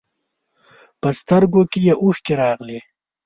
[1.01, 2.79] په سترګو کې یې اوښکې راغلې.